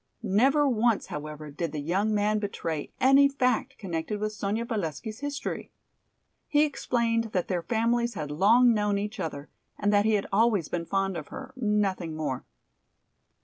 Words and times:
Never 0.23 0.67
once, 0.67 1.05
however, 1.13 1.51
did 1.51 1.73
the 1.73 1.79
young 1.79 2.11
man 2.11 2.39
betray 2.39 2.91
any 2.99 3.29
fact 3.29 3.77
connected 3.77 4.19
with 4.19 4.31
Sonya 4.33 4.65
Valesky's 4.65 5.19
history. 5.19 5.69
He 6.47 6.63
explained 6.65 7.25
that 7.33 7.49
their 7.49 7.61
families 7.61 8.15
had 8.15 8.31
long 8.31 8.73
known 8.73 8.97
each 8.97 9.19
other 9.19 9.47
and 9.77 9.93
that 9.93 10.05
he 10.05 10.13
had 10.13 10.25
always 10.33 10.69
been 10.69 10.87
fond 10.87 11.17
of 11.17 11.27
her, 11.27 11.53
nothing 11.55 12.15
more. 12.15 12.43